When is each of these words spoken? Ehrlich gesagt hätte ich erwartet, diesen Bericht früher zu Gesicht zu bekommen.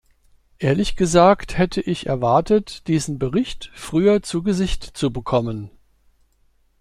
Ehrlich 0.57 0.95
gesagt 0.95 1.59
hätte 1.59 1.79
ich 1.79 2.07
erwartet, 2.07 2.87
diesen 2.87 3.19
Bericht 3.19 3.69
früher 3.75 4.23
zu 4.23 4.41
Gesicht 4.41 4.83
zu 4.97 5.13
bekommen. 5.13 5.69